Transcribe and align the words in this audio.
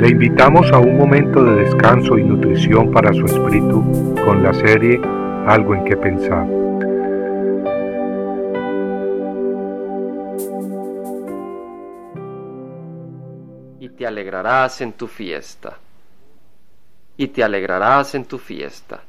Le 0.00 0.08
invitamos 0.08 0.72
a 0.72 0.78
un 0.78 0.96
momento 0.96 1.44
de 1.44 1.64
descanso 1.64 2.16
y 2.16 2.24
nutrición 2.24 2.90
para 2.90 3.12
su 3.12 3.26
espíritu 3.26 4.14
con 4.24 4.42
la 4.42 4.54
serie 4.54 4.98
Algo 5.46 5.74
en 5.74 5.84
que 5.84 5.94
pensar. 5.94 6.46
Y 13.78 13.90
te 13.90 14.06
alegrarás 14.06 14.80
en 14.80 14.94
tu 14.94 15.06
fiesta. 15.06 15.76
Y 17.18 17.28
te 17.28 17.44
alegrarás 17.44 18.14
en 18.14 18.24
tu 18.24 18.38
fiesta, 18.38 19.02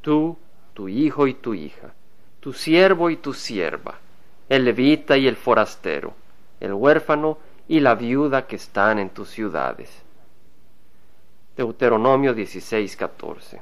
tú, 0.00 0.38
tu 0.72 0.88
hijo 0.88 1.26
y 1.26 1.34
tu 1.34 1.54
hija, 1.54 1.92
tu 2.38 2.52
siervo 2.52 3.10
y 3.10 3.16
tu 3.16 3.34
sierva, 3.34 3.96
el 4.48 4.66
levita 4.66 5.16
y 5.16 5.26
el 5.26 5.34
forastero, 5.34 6.14
el 6.60 6.74
huérfano 6.74 7.38
y 7.66 7.80
la 7.80 7.96
viuda 7.96 8.46
que 8.46 8.54
están 8.54 9.00
en 9.00 9.10
tus 9.10 9.30
ciudades. 9.30 10.04
Deuteronomio 11.58 12.36
16:14 12.36 13.60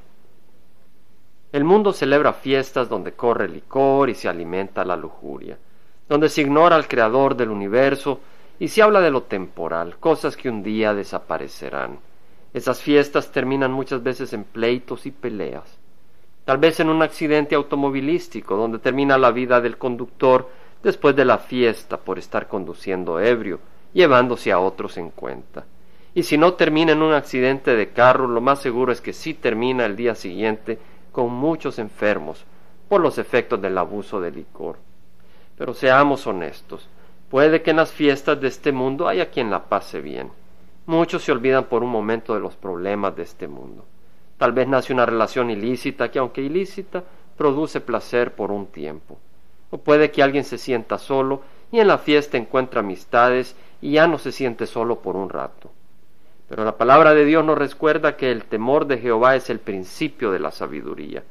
El 1.51 1.65
mundo 1.65 1.95
celebra 1.95 2.35
fiestas 2.35 2.91
donde 2.91 3.13
corre 3.13 3.49
licor 3.49 4.11
y 4.11 4.15
se 4.15 4.29
alimenta 4.29 4.85
la 4.85 4.97
lujuria, 4.97 5.57
donde 6.07 6.29
se 6.29 6.43
ignora 6.43 6.77
al 6.77 6.89
creador 6.89 7.35
del 7.35 7.49
universo 7.49 8.21
y 8.59 8.69
se 8.69 8.83
habla 8.83 9.01
de 9.01 9.11
lo 9.11 9.23
temporal, 9.23 9.97
cosas 9.97 10.37
que 10.37 10.51
un 10.51 10.63
día 10.63 10.93
desaparecerán. 10.93 11.99
Esas 12.53 12.83
fiestas 12.83 13.33
terminan 13.33 13.73
muchas 13.73 14.03
veces 14.03 14.35
en 14.35 14.45
pleitos 14.45 15.07
y 15.07 15.11
peleas, 15.11 15.79
tal 16.45 16.59
vez 16.59 16.79
en 16.81 16.91
un 16.91 17.01
accidente 17.01 17.55
automovilístico 17.55 18.59
donde 18.59 18.79
termina 18.79 19.17
la 19.17 19.31
vida 19.31 19.63
del 19.63 19.79
conductor 19.79 20.51
después 20.83 21.17
de 21.17 21.25
la 21.25 21.39
fiesta 21.39 21.97
por 21.97 22.19
estar 22.19 22.47
conduciendo 22.47 23.19
ebrio 23.21 23.59
llevándose 23.95 24.53
a 24.53 24.59
otros 24.59 24.99
en 24.99 25.09
cuenta. 25.09 25.65
Y 26.17 26.23
si 26.23 26.39
no 26.39 26.55
termina 26.55 26.93
en 26.93 27.03
un 27.03 27.13
accidente 27.13 27.77
de 27.77 27.91
carro, 27.91 28.27
lo 28.27 28.41
más 28.41 28.63
seguro 28.63 28.91
es 28.91 29.03
que 29.03 29.13
sí 29.13 29.35
termina 29.35 29.85
el 29.85 29.97
día 29.97 30.15
siguiente 30.15 30.79
con 31.13 31.31
muchos 31.31 31.79
enfermos 31.79 32.43
por 32.89 33.03
los 33.03 33.19
efectos 33.19 33.61
del 33.61 33.77
abuso 33.77 34.19
de 34.19 34.31
licor. 34.31 34.79
Pero 35.59 35.75
seamos 35.75 36.27
honestos, 36.27 36.89
puede 37.29 37.61
que 37.61 37.73
en 37.73 37.77
las 37.77 37.93
fiestas 37.93 38.41
de 38.41 38.49
este 38.49 38.73
mundo 38.73 39.09
haya 39.09 39.29
quien 39.29 39.51
la 39.51 39.65
pase 39.65 40.01
bien. 40.01 40.31
Muchos 40.87 41.23
se 41.23 41.33
olvidan 41.33 41.65
por 41.67 41.83
un 41.83 41.91
momento 41.91 42.33
de 42.33 42.41
los 42.41 42.57
problemas 42.57 43.15
de 43.15 43.25
este 43.25 43.47
mundo. 43.47 43.85
Tal 44.39 44.53
vez 44.53 44.67
nace 44.69 44.95
una 44.95 45.05
relación 45.05 45.51
ilícita 45.51 46.11
que, 46.11 46.19
aunque 46.19 46.41
ilícita, 46.41 47.05
produce 47.37 47.83
placer 47.83 48.35
por 48.35 48.51
un 48.51 48.69
tiempo. 48.69 49.19
O 49.71 49.77
puede 49.77 50.11
que 50.11 50.23
alguien 50.23 50.45
se 50.45 50.57
sienta 50.57 50.97
solo 50.97 51.43
y 51.71 51.79
en 51.79 51.89
la 51.89 51.99
fiesta 51.99 52.39
encuentra 52.39 52.81
amistades 52.81 53.55
y 53.83 53.93
ya 53.93 54.07
no 54.07 54.17
se 54.17 54.33
siente 54.33 54.65
solo 54.65 55.01
por 55.01 55.15
un 55.15 55.29
rato. 55.29 55.71
Pero 56.49 56.65
la 56.65 56.77
palabra 56.77 57.15
de 57.15 57.25
Dios 57.25 57.45
nos 57.45 57.59
recuerda 57.59 58.17
que 58.17 58.31
el 58.31 58.45
temor 58.45 58.87
de 58.87 58.99
Jehová 58.99 59.35
es 59.37 59.51
el 59.51 59.59
principio 59.59 60.31
de 60.31 60.39
la 60.39 60.51
sabiduría. 60.51 61.25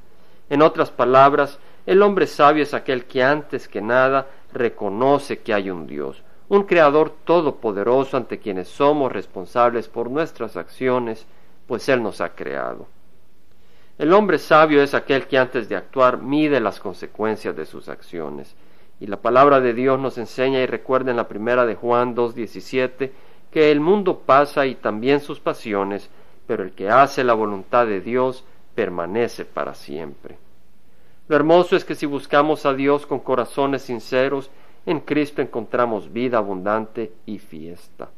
En 0.49 0.61
otras 0.61 0.91
palabras, 0.91 1.59
el 1.85 2.01
hombre 2.01 2.27
sabio 2.27 2.63
es 2.63 2.73
aquel 2.73 3.05
que 3.05 3.23
antes 3.23 3.67
que 3.67 3.81
nada 3.81 4.27
reconoce 4.51 5.39
que 5.39 5.53
hay 5.53 5.69
un 5.69 5.87
Dios, 5.87 6.21
un 6.49 6.63
Creador 6.63 7.13
todopoderoso 7.23 8.17
ante 8.17 8.39
quienes 8.39 8.67
somos 8.67 9.11
responsables 9.11 9.87
por 9.87 10.09
nuestras 10.11 10.57
acciones, 10.57 11.25
pues 11.67 11.87
Él 11.89 12.03
nos 12.03 12.21
ha 12.21 12.35
creado. 12.35 12.87
El 13.97 14.13
hombre 14.13 14.37
sabio 14.37 14.83
es 14.83 14.93
aquel 14.93 15.25
que 15.27 15.37
antes 15.37 15.69
de 15.69 15.77
actuar 15.77 16.17
mide 16.17 16.59
las 16.59 16.79
consecuencias 16.79 17.55
de 17.55 17.65
sus 17.65 17.87
acciones 17.87 18.55
y 18.99 19.07
la 19.07 19.17
palabra 19.17 19.61
de 19.61 19.73
Dios 19.73 19.99
nos 19.99 20.17
enseña 20.17 20.59
y 20.59 20.65
recuerda 20.65 21.11
en 21.11 21.17
la 21.17 21.27
primera 21.27 21.65
de 21.65 21.75
Juan 21.75 22.15
2.17 22.15 23.11
que 23.55 23.71
el 23.71 23.79
mundo 23.79 24.19
pasa 24.19 24.65
y 24.65 24.75
también 24.75 25.21
sus 25.21 25.39
pasiones, 25.39 26.09
pero 26.45 26.61
el 26.61 26.73
que 26.73 26.89
hace 26.89 27.23
la 27.23 27.33
voluntad 27.33 27.87
de 27.87 28.01
Dios 28.01 28.43
permanece 28.75 29.45
para 29.45 29.75
siempre. 29.75 30.37
Lo 31.29 31.37
hermoso 31.37 31.77
es 31.77 31.85
que 31.85 31.95
si 31.95 32.05
buscamos 32.05 32.65
a 32.65 32.73
Dios 32.73 33.05
con 33.05 33.19
corazones 33.19 33.83
sinceros, 33.83 34.51
en 34.85 34.99
Cristo 34.99 35.41
encontramos 35.41 36.11
vida 36.11 36.37
abundante 36.37 37.13
y 37.25 37.39
fiesta. 37.39 38.09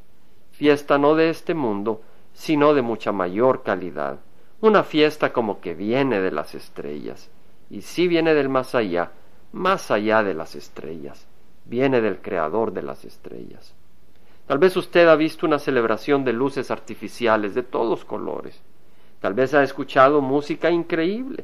Fiesta 0.54 0.98
no 0.98 1.14
de 1.14 1.30
este 1.30 1.54
mundo, 1.54 2.02
sino 2.34 2.74
de 2.74 2.82
mucha 2.82 3.12
mayor 3.12 3.62
calidad. 3.62 4.18
Una 4.60 4.82
fiesta 4.82 5.34
como 5.34 5.62
que 5.62 5.76
viene 5.76 6.20
de 6.20 6.32
las 6.32 6.56
estrellas. 6.56 7.30
Y 7.70 7.82
si 7.82 8.08
viene 8.08 8.34
del 8.34 8.50
más 8.50 8.74
allá, 8.74 9.12
más 9.52 9.92
allá 9.92 10.24
de 10.24 10.34
las 10.34 10.56
estrellas, 10.56 11.28
viene 11.66 12.02
del 12.02 12.22
creador 12.22 12.74
de 12.74 12.82
las 12.82 13.06
estrellas. 13.06 13.77
Tal 14.48 14.58
vez 14.60 14.78
usted 14.78 15.08
ha 15.10 15.16
visto 15.16 15.46
una 15.46 15.60
celebración 15.60 16.24
de 16.24 16.32
luces 16.32 16.72
artificiales 16.72 17.54
de 17.54 17.64
todos 17.64 18.06
colores. 18.06 18.62
Tal 19.20 19.34
vez 19.34 19.54
ha 19.54 19.62
escuchado 19.62 20.22
música 20.22 20.72
increíble. 20.72 21.44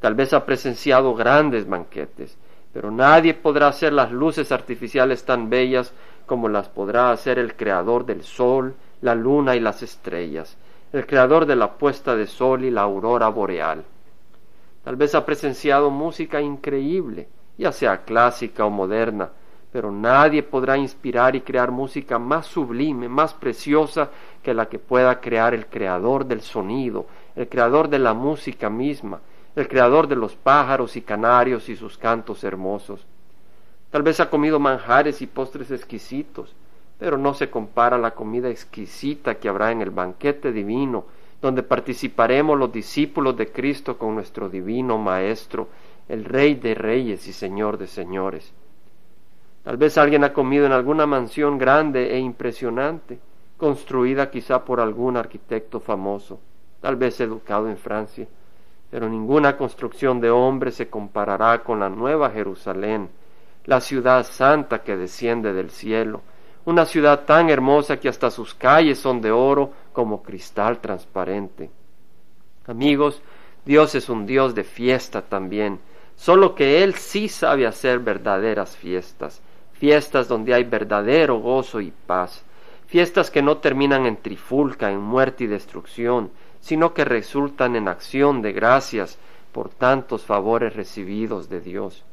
Tal 0.00 0.14
vez 0.14 0.32
ha 0.32 0.46
presenciado 0.46 1.14
grandes 1.14 1.68
banquetes. 1.68 2.38
Pero 2.72 2.90
nadie 2.90 3.34
podrá 3.34 3.68
hacer 3.68 3.92
las 3.92 4.12
luces 4.12 4.52
artificiales 4.52 5.24
tan 5.24 5.50
bellas 5.50 5.92
como 6.26 6.48
las 6.48 6.68
podrá 6.68 7.10
hacer 7.10 7.38
el 7.38 7.56
creador 7.56 8.06
del 8.06 8.22
sol, 8.22 8.74
la 9.00 9.14
luna 9.14 9.56
y 9.56 9.60
las 9.60 9.82
estrellas, 9.82 10.56
el 10.92 11.06
creador 11.06 11.46
de 11.46 11.56
la 11.56 11.72
puesta 11.72 12.14
de 12.14 12.26
sol 12.26 12.64
y 12.64 12.70
la 12.70 12.82
aurora 12.82 13.28
boreal. 13.28 13.84
Tal 14.84 14.96
vez 14.96 15.14
ha 15.14 15.24
presenciado 15.24 15.90
música 15.90 16.40
increíble, 16.40 17.28
ya 17.58 17.72
sea 17.72 18.04
clásica 18.04 18.64
o 18.64 18.70
moderna, 18.70 19.30
pero 19.76 19.92
nadie 19.92 20.42
podrá 20.42 20.78
inspirar 20.78 21.36
y 21.36 21.42
crear 21.42 21.70
música 21.70 22.18
más 22.18 22.46
sublime, 22.46 23.10
más 23.10 23.34
preciosa 23.34 24.08
que 24.42 24.54
la 24.54 24.70
que 24.70 24.78
pueda 24.78 25.20
crear 25.20 25.52
el 25.52 25.66
creador 25.66 26.24
del 26.24 26.40
sonido, 26.40 27.04
el 27.34 27.46
creador 27.46 27.90
de 27.90 27.98
la 27.98 28.14
música 28.14 28.70
misma, 28.70 29.20
el 29.54 29.68
creador 29.68 30.08
de 30.08 30.16
los 30.16 30.34
pájaros 30.34 30.96
y 30.96 31.02
canarios 31.02 31.68
y 31.68 31.76
sus 31.76 31.98
cantos 31.98 32.42
hermosos. 32.42 33.04
Tal 33.90 34.02
vez 34.02 34.18
ha 34.18 34.30
comido 34.30 34.58
manjares 34.58 35.20
y 35.20 35.26
postres 35.26 35.70
exquisitos, 35.70 36.54
pero 36.98 37.18
no 37.18 37.34
se 37.34 37.50
compara 37.50 37.98
la 37.98 38.12
comida 38.12 38.48
exquisita 38.48 39.34
que 39.34 39.50
habrá 39.50 39.72
en 39.72 39.82
el 39.82 39.90
banquete 39.90 40.52
divino, 40.52 41.04
donde 41.42 41.62
participaremos 41.62 42.58
los 42.58 42.72
discípulos 42.72 43.36
de 43.36 43.52
Cristo 43.52 43.98
con 43.98 44.14
nuestro 44.14 44.48
divino 44.48 44.96
Maestro, 44.96 45.68
el 46.08 46.24
Rey 46.24 46.54
de 46.54 46.74
Reyes 46.74 47.28
y 47.28 47.34
Señor 47.34 47.76
de 47.76 47.88
Señores. 47.88 48.54
Tal 49.66 49.78
vez 49.78 49.98
alguien 49.98 50.22
ha 50.22 50.32
comido 50.32 50.64
en 50.64 50.70
alguna 50.70 51.06
mansión 51.06 51.58
grande 51.58 52.14
e 52.14 52.20
impresionante, 52.20 53.18
construida 53.56 54.30
quizá 54.30 54.64
por 54.64 54.78
algún 54.78 55.16
arquitecto 55.16 55.80
famoso, 55.80 56.38
tal 56.80 56.94
vez 56.94 57.20
educado 57.20 57.68
en 57.68 57.76
Francia, 57.76 58.28
pero 58.88 59.08
ninguna 59.08 59.56
construcción 59.56 60.20
de 60.20 60.30
hombre 60.30 60.70
se 60.70 60.88
comparará 60.88 61.64
con 61.64 61.80
la 61.80 61.88
nueva 61.88 62.30
Jerusalén, 62.30 63.08
la 63.64 63.80
ciudad 63.80 64.24
santa 64.24 64.84
que 64.84 64.96
desciende 64.96 65.52
del 65.52 65.70
cielo, 65.70 66.20
una 66.64 66.86
ciudad 66.86 67.24
tan 67.24 67.50
hermosa 67.50 67.98
que 67.98 68.08
hasta 68.08 68.30
sus 68.30 68.54
calles 68.54 69.00
son 69.00 69.20
de 69.20 69.32
oro 69.32 69.72
como 69.92 70.22
cristal 70.22 70.78
transparente. 70.78 71.70
Amigos, 72.68 73.20
Dios 73.64 73.96
es 73.96 74.08
un 74.08 74.26
Dios 74.26 74.54
de 74.54 74.62
fiesta 74.62 75.22
también, 75.22 75.80
Solo 76.16 76.54
que 76.54 76.82
Él 76.82 76.94
sí 76.94 77.28
sabe 77.28 77.66
hacer 77.66 77.98
verdaderas 77.98 78.74
fiestas, 78.74 79.42
fiestas 79.78 80.28
donde 80.28 80.54
hay 80.54 80.64
verdadero 80.64 81.38
gozo 81.38 81.80
y 81.80 81.92
paz, 82.06 82.44
fiestas 82.86 83.30
que 83.30 83.42
no 83.42 83.58
terminan 83.58 84.06
en 84.06 84.16
trifulca, 84.16 84.90
en 84.90 85.00
muerte 85.00 85.44
y 85.44 85.46
destrucción, 85.46 86.30
sino 86.60 86.94
que 86.94 87.04
resultan 87.04 87.76
en 87.76 87.88
acción 87.88 88.42
de 88.42 88.52
gracias 88.52 89.18
por 89.52 89.68
tantos 89.68 90.24
favores 90.24 90.74
recibidos 90.74 91.48
de 91.48 91.60
Dios. 91.60 92.04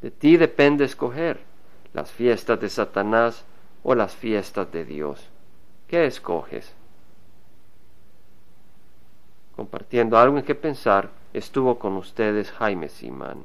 De 0.00 0.10
ti 0.10 0.36
depende 0.36 0.84
escoger 0.84 1.40
las 1.92 2.10
fiestas 2.10 2.60
de 2.60 2.68
Satanás 2.68 3.44
o 3.82 3.94
las 3.94 4.14
fiestas 4.14 4.70
de 4.72 4.84
Dios. 4.84 5.28
¿Qué 5.86 6.06
escoges? 6.06 6.74
Compartiendo 9.54 10.18
algo 10.18 10.38
en 10.38 10.44
que 10.44 10.54
pensar, 10.54 11.10
estuvo 11.32 11.78
con 11.78 11.96
ustedes 11.96 12.50
Jaime 12.52 12.88
Simán. 12.88 13.44